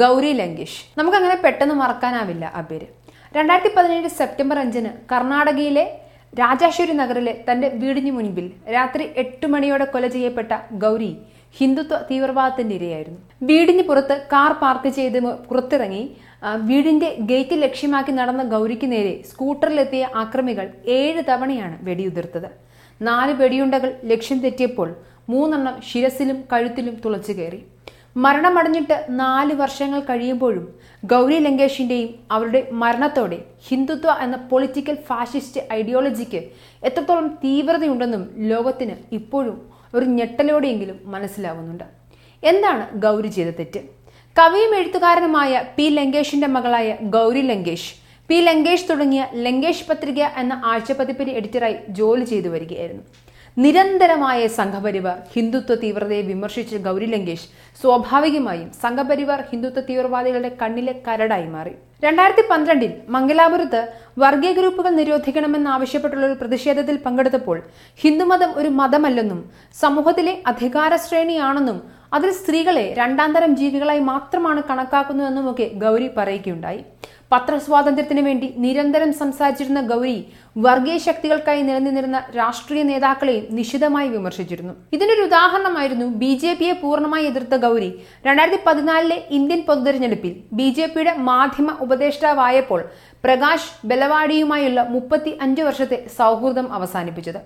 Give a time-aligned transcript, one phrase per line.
[0.00, 0.78] ഗൗരി ലങ്കേഷ്.
[0.98, 2.86] നമുക്കങ്ങനെ പെട്ടെന്ന് മറക്കാനാവില്ല ആ പേര്
[3.36, 5.84] രണ്ടായിരത്തി പതിനേഴ് സെപ്റ്റംബർ അഞ്ചിന് കർണാടകയിലെ
[6.40, 10.52] രാജാശ്വരി നഗറിലെ തന്റെ വീടിന് മുൻപിൽ രാത്രി എട്ട് മണിയോടെ കൊല ചെയ്യപ്പെട്ട
[10.84, 11.10] ഗൗരി
[11.58, 13.18] ഹിന്ദുത്വ തീവ്രവാദത്തിന്റെ ഇരയായിരുന്നു.
[13.48, 15.18] വീടിന് പുറത്ത് കാർ പാർക്ക് ചെയ്ത്
[15.48, 16.02] പുറത്തിറങ്ങി
[16.70, 20.66] വീടിന്റെ ഗേറ്റ് ലക്ഷ്യമാക്കി നടന്ന ഗൗരിക്ക് നേരെ സ്കൂട്ടറിലെത്തിയ ആക്രമികൾ
[20.98, 22.48] ഏഴ് തവണയാണ് വെടിയുതിർത്തത്.
[23.00, 24.88] നാല് വെടിയുണ്ടകൾ ലക്ഷ്യം തെറ്റിയപ്പോൾ
[25.32, 27.60] മൂന്നെണ്ണം ശിരസിലും കഴുത്തിലും തുളച്ചു കയറി
[28.16, 30.64] മരണമടഞ്ഞിട്ട് നാല് വർഷങ്ങൾ കഴിയുമ്പോഴും
[31.04, 33.38] ഗൗരി ലങ്കേഷിന്റെയും അവരുടെ മരണത്തോടെ
[33.68, 36.40] ഹിന്ദുത്വ എന്ന പൊളിറ്റിക്കൽ ഫാഷിസ്റ്റ് ഐഡിയോളജിക്ക്
[36.82, 39.56] എത്രത്തോളം തീവ്രതയുണ്ടെന്നും ലോകത്തിന് ഇപ്പോഴും
[39.94, 41.84] ഒരു ഞെട്ടലോടെയെങ്കിലും മനസ്സിലാവുന്നുണ്ട്.
[42.42, 43.80] എന്താണ് ഗൗരി ചെയ്ത തെറ്റ്?
[44.36, 47.90] കവിയും എഴുത്തുകാരനുമായ പി ലങ്കേഷിന്റെ മകളായ ഗൗരി ലങ്കേഷ്
[48.28, 53.02] പി ലങ്കേഷ് തുടങ്ങിയ ലങ്കേഷ് പത്രിക എന്ന ആഴ്ചപ്പതിപ്പിന് എഡിറ്ററായി ജോലി ചെയ്തു വരികയായിരുന്നു.
[53.56, 57.48] നിരന്തരമായ സംഘപരിവാർ ഹിന്ദുത്വ തീവ്രതയെ വിമർശിച്ച ഗൗരി ലങ്കേഷ്
[57.80, 61.74] സ്വാഭാവികമായും സംഘപരിവാർ ഹിന്ദുത്വ തീവ്രവാദികളുടെ കണ്ണിലെ കരടായി മാറി.
[62.04, 63.80] രണ്ടായിരത്തി പന്ത്രണ്ടിൽ മംഗലാപുരത്ത്
[64.22, 67.58] വർഗീയ ഗ്രൂപ്പുകൾ നിരോധിക്കണമെന്നാവശ്യപ്പെട്ടുള്ള ഒരു പ്രതിഷേധത്തിൽ പങ്കെടുത്തപ്പോൾ
[68.02, 69.42] ഹിന്ദുമതം ഒരു മതമല്ലെന്നും
[69.82, 71.78] സമൂഹത്തിലെ അധികാര ശ്രേണിയാണെന്നും
[72.16, 76.82] അതിൽ സ്ത്രീകളെ രണ്ടാം തരം ജീവികളായി മാത്രമാണ് കണക്കാക്കുന്നതെന്നുമൊക്കെ ഗൗരി പറയുകയുണ്ടായി.
[77.32, 80.16] പത്രസ്വാതന്ത്ര്യത്തിന് വേണ്ടി നിരന്തരം സംസാരിച്ചിരുന്ന ഗൗരി
[80.64, 84.74] വർഗീയ ശക്തികൾക്കായി നിലനിന്നിരുന്ന രാഷ്ട്രീയ നേതാക്കളെയും നിശിതമായി വിമർശിച്ചിരുന്നു.
[84.92, 87.90] ഇതിനൊരു ഉദാഹരണമായിരുന്നു ബി ജെ പിയെ പൂർണമായി എതിർത്ത ഗൗരി.
[88.26, 92.82] രണ്ടായിരത്തി പതിനാലിലെ ഇന്ത്യൻ പൊതുതെരഞ്ഞെടുപ്പിൽ ബി ജെ പിയുടെ മാധ്യമ ഉപദേഷ്ടാവായപ്പോൾ
[93.24, 97.42] പ്രകാശ് ബലവാടിയുമായുള്ള മുപ്പത്തി അഞ്ച് വർഷത്തെ സൗഹൃദം അവസാനിപ്പിച്ചത്.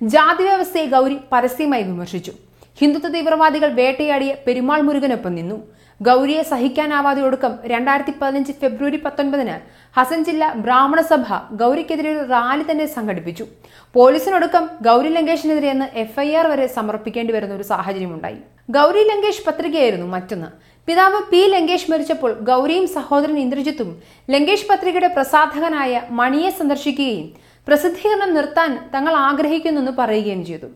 [0.00, 2.32] ജാതി വ്യവസ്ഥയെ ഗൗരി പരസ്യമായി വിമർശിച്ചു.
[2.80, 5.56] ഹിന്ദുത്വ തീവ്രവാദികൾ വേട്ടയാടിയ പെരുമാൾ മുരുകനൊപ്പം നിന്നു.
[6.00, 9.56] ഗൗരിയെ സഹിക്കാനാവാതെ ഒടുക്കം രണ്ടായിരത്തി പതിനഞ്ച് ഫെബ്രുവരി പത്തൊൻപതിന്
[9.98, 11.26] ഹസൻ ജില്ല ബ്രാഹ്മണ സഭ
[11.60, 13.44] ഗൗരിക്കെതിരെ ഒരു റാലി തന്നെ സംഘടിപ്പിച്ചു.
[13.94, 18.40] പോലീസിനൊടുക്കം ഗൗരി ലങ്കേഷിനെതിരെ എന്ന് എഫ്ഐആർ വരെ സമർപ്പിക്കേണ്ടി വരുന്ന ഒരു സാഹചര്യമുണ്ടായി.
[18.76, 20.50] ഗൗരി ലങ്കേഷ് പത്രികയായിരുന്നു മറ്റൊന്ന്.
[20.88, 23.90] പിതാവ് പി ലങ്കേഷ് മരിച്ചപ്പോൾ ഗൗരിയും സഹോദരൻ ഇന്ദ്രജിത്തും
[24.30, 27.28] ലങ്കേഷ് പത്രികയുടെ പ്രസാധകനായ മണിയെ സന്ദർശിക്കുകയും
[27.68, 30.68] പ്രസിദ്ധീകരണം നിർത്താൻ തങ്ങൾ ആഗ്രഹിക്കുന്നെന്ന് പറയുകയും ചെയ്തു.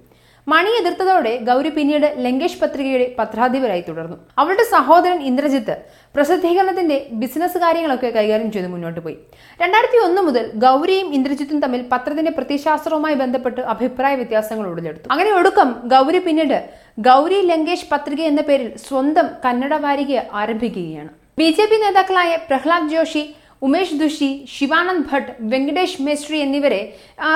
[0.48, 4.16] മണി എതിർത്തതോടെ ഗൗരി പിന്നീട് ലങ്കേഷ് പത്രികയുടെ പത്രാധിപരായി തുടർന്നു.
[4.38, 5.74] അവളുടെ സഹോദരൻ ഇന്ദ്രജിത്ത്
[6.14, 9.16] പ്രസിദ്ധീകരണത്തിന്റെ ബിസിനസ് കാര്യങ്ങളൊക്കെ കൈകാര്യം ചെയ്ത് മുന്നോട്ട് പോയി.
[9.62, 15.08] രണ്ടായിരത്തി ഒന്ന് മുതൽ ഗൗരിയും ഇന്ദ്രജിത്തും തമ്മിൽ പത്രത്തിന്റെ പ്രത്യശാസ്ത്രവുമായി ബന്ധപ്പെട്ട് അഭിപ്രായ വ്യത്യാസങ്ങൾ ഉടലെടുത്തു.
[15.10, 16.58] അങ്ങനെ ഒടുക്കം ഗൗരി പിന്നീട്
[17.00, 21.08] ഗൗരി ലങ്കേഷ് പത്രിക എന്ന പേരിൽ സ്വന്തം കന്നഡ വാരിക ആരംഭിക്കുകയാണ്.
[21.38, 21.48] ബി
[21.84, 26.80] നേതാക്കളായ പ്രഹ്ലാദ് ജോഷി ഉമേഷ് ദുഷി ശിവാനന്ദ് ഭട്ട് വെങ്കടേഷ് മേശ്രി എന്നിവരെ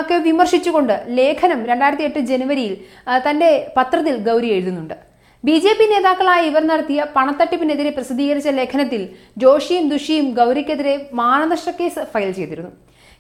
[0.00, 2.75] ഒക്കെ വിമർശിച്ചുകൊണ്ട് ലേഖനം രണ്ടായിരത്തി എട്ട് ജനുവരിയിൽ
[3.26, 4.97] തന്റെ പത്രത്തിൽ ഗൗരി എഴുതുന്നുണ്ട്.
[5.44, 9.03] ബി ജെ പി നേതാക്കളായ ഇവർ നടത്തിയ പണത്തട്ടിപ്പിനെതിരെ പ്രസിദ്ധീകരിച്ച ലേഖനത്തിൽ
[9.44, 12.72] ജോഷിയും ദുഷിയും ഗൗരിക്കെതിരെ മാനനഷ്ട കേസ് ഫയൽ ചെയ്തിരുന്നു.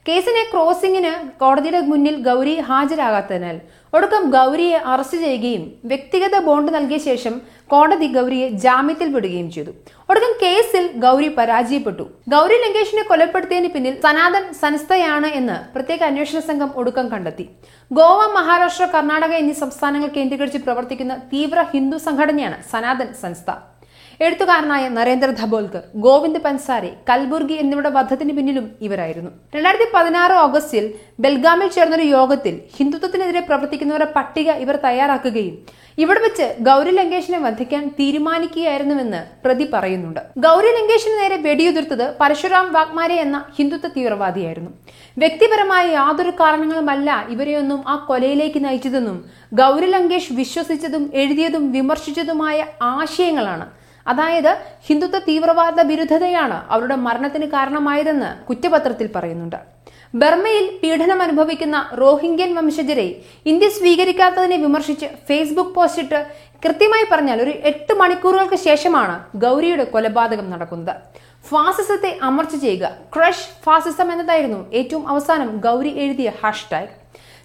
[0.06, 3.56] കേസിനെ ക്രോസിംഗിന് കോടതിയുടെ മുന്നിൽ ഗൗരി ഹാജരാകാത്തതിനാൽ
[3.96, 7.34] ഒടുക്കം ഗൗരിയെ അറസ്റ്റ് ചെയ്യുകയും വ്യക്തിഗത ബോണ്ട് നൽകിയ ശേഷം
[7.72, 9.72] കോടതി ഗൗരിയെ ജാമ്യത്തിൽ വിടുകയും ചെയ്തു.
[10.10, 12.04] ഒടുക്കം കേസിൽ ഗൗരി പരാജയപ്പെട്ടു.
[12.34, 17.46] ഗൗരി ലങ്കേഷിനെ കൊലപ്പെടുത്തിയതിന് പിന്നിൽ സനാതൻ സനസ്ഥയാണ് എന്ന് പ്രത്യേക അന്വേഷണ സംഘം ഒടുക്കം കണ്ടെത്തി.
[17.90, 23.50] ഗോവ മഹാരാഷ്ട്ര കർണാടക എന്നീ സംസ്ഥാനങ്ങൾ കേന്ദ്രീകരിച്ച് പ്രവർത്തിക്കുന്ന തീവ്ര ഹിന്ദു സംഘടനയാണ് സനാതൻ സംസ്ഥ
[24.24, 29.30] എഴുത്തുകാരനായ നരേന്ദ്ര ധബോൽക്കർ ഗോവിന്ദ് പൻസാരി കൽബുർഗി എന്നിവരുടെ വധത്തിന് പിന്നിലും ഇവരായിരുന്നു.
[29.54, 30.84] രണ്ടായിരത്തി പതിനാറ് ഓഗസ്റ്റിൽ
[31.24, 35.56] ബെൽഗാമിൽ ചേർന്നൊരു യോഗത്തിൽ ഹിന്ദുത്വത്തിനെതിരെ പ്രവർത്തിക്കുന്നവരുടെ പട്ടിക ഇവർ തയ്യാറാക്കുകയും
[36.02, 40.20] ഇവിടെ വെച്ച് ഗൗരി ലങ്കേഷിനെ വധിക്കാൻ തീരുമാനിക്കുകയായിരുന്നുവെന്ന് പ്രതി പറയുന്നുണ്ട്.
[40.44, 44.70] ഗൗരി ലങ്കേഷിന് നേരെ വെടിയുതിർത്തത് പരശുരാം വാഗ്മാരെ എന്ന ഹിന്ദുത്വ തീവ്രവാദിയായിരുന്നു.
[45.16, 49.18] വ്യക്തിപരമായ യാതൊരു കാരണങ്ങളുമല്ല ഇവരെയൊന്നും ആ കൊലയിലേക്ക് നയിച്ചതെന്നും
[49.60, 52.58] ഗൗരി ലങ്കേഷ് വിശ്വസിച്ചതും എഴുതിയതും വിമർശിച്ചതുമായ
[52.94, 53.66] ആശയങ്ങളാണ്
[54.10, 54.52] അതായത്
[54.86, 59.60] ഹിന്ദുത്വ തീവ്രവാദ വിരുദ്ധതയാണ് അവരുടെ മരണത്തിന് കാരണമായതെന്ന് കുറ്റപത്രത്തിൽ പറയുന്നുണ്ട്.
[60.20, 63.08] ബർമയിൽ പീഡനം അനുഭവിക്കുന്ന റോഹിംഗ്യൻ വംശജരെ
[63.50, 66.20] ഇന്ത്യ സ്വീകരിക്കാത്തതിനെ വിമർശിച്ച് ഫേസ്ബുക്ക് പോസ്റ്റിട്ട്
[66.64, 70.94] കൃത്യമായി പറഞ്ഞാൽ ഒരു എട്ട് മണിക്കൂറുകൾക്ക് ശേഷമാണ് ഗൗരിയുടെ കൊലപാതകം നടക്കുന്നത്.
[71.50, 76.92] ഫാസിസത്തെ അമർച്ച ചെയ്യുക ക്രഷ് ഫാസിസം എന്നതായിരുന്നു ഏറ്റവും അവസാനം ഗൗരി എഴുതിയ ഹാഷ്ടാഗ്.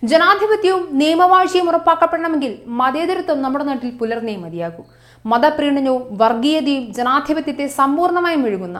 [0.03, 4.83] ജനാധിപത്യവും നിയമവാഴ്ചയും ഉറപ്പാക്കപ്പെടണമെങ്കിൽ മതേതരത്വം നമ്മുടെ നാട്ടിൽ പുലർന്നേ മതിയാകൂ.
[5.31, 8.79] മതപ്രീണനവും വർഗീയതയും ജനാധിപത്യത്തെ സമ്പൂർണമായും ഒഴുകുന്ന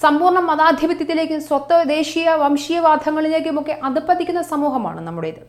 [0.00, 5.42] സമ്പൂർണ മതാധിപത്യത്തിലേക്കും സ്വത്വദേശീയ വംശീയവാദങ്ങളിലേക്കുമൊക്കെ അധപ്പതിക്കുന്ന സമൂഹമാണ് നമ്മുടേത്.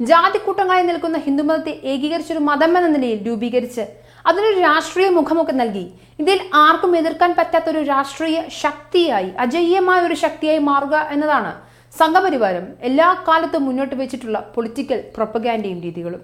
[0.00, 3.84] ജാതിക്കൂട്ടങ്ങളായി നിൽക്കുന്ന ഹിന്ദുമതത്തെ ഏകീകരിച്ചൊരു മതം എന്ന നിലയിൽ രൂപീകരിച്ച്
[4.28, 5.84] അതിനൊരു രാഷ്ട്രീയ മുഖമൊക്കെ നൽകി
[6.22, 11.52] ഇതിൽ ആർക്കും എതിർക്കാൻ പറ്റാത്ത ഒരു രാഷ്ട്രീയ ശക്തിയായി അജയ്യമായ ഒരു ശക്തിയായി മാറുക എന്നതാണ്
[12.00, 16.22] സംഘപരിവാരം എല്ലാ കാലത്തും മുന്നോട്ട് വെച്ചിട്ടുള്ള പൊളിറ്റിക്കൽ പ്രൊപ്പഗാൻഡയും രീതികളും.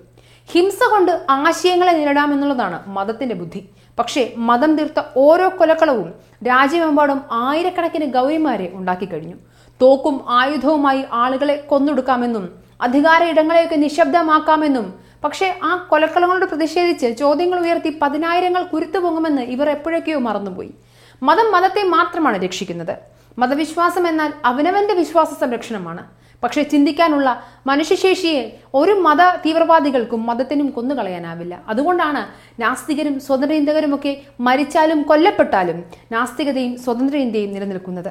[0.52, 3.68] ഹിംസ കൊണ്ട് ആശയങ്ങളെ നേരിടാമെന്നുള്ളതാണ് മതത്തിന്റെ ബുദ്ധി.
[3.98, 6.14] പക്ഷേ മതം തീർത്ത ഓരോ കൊലക്കളവും
[6.48, 9.36] രാജ്യമെമ്പാടും ആയിരക്കണക്കിന് ഗൗരിമാരെ ഉണ്ടാക്കി കഴിഞ്ഞു.
[9.82, 12.44] തോക്കും ആയുധവുമായി ആളുകളെ കൊന്നൊടുക്കാമെന്നും
[12.80, 14.86] അധികാര ഇടങ്ങളെയൊക്കെ നിശബ്ദമാക്കാമെന്നും
[15.24, 20.70] പക്ഷേ ആ കൊലക്കളങ്ങളോട് പ്രതിഷേധിച്ച് ചോദ്യങ്ങൾ ഉയർത്തി പതിനായിരങ്ങൾ കുരുത്തു പൊങ്ങുമെന്ന് ഇവർ എപ്പോഴൊക്കെയോ മറന്നുപോയി.
[21.22, 22.94] മതം മതത്തെ മാത്രമാണ് രക്ഷിക്കുന്നത്.
[23.38, 26.04] മതവിശ്വാസം എന്നാൽ അവനവന്റെ വിശ്വാസ സംരക്ഷണമാണ്.
[26.42, 27.28] പക്ഷെ ചിന്തിക്കാനുള്ള
[27.66, 28.42] മനുഷ്യശേഷിയെ
[28.74, 31.54] ഒരു മത തീവ്രവാദികൾക്കും മതത്തിനും കൊന്നുകളയാനാവില്ല.
[31.68, 32.22] അതുകൊണ്ടാണ്
[32.62, 35.78] നാസ്തികരും സ്വതന്ത്ര ഇന്ത്യകരുമൊക്കെ മരിച്ചാലും കൊല്ലപ്പെട്ടാലും
[36.12, 38.10] നാസ്തികതയും സ്വതന്ത്ര ഇന്ത്യയും നിലനിൽക്കുന്നത്.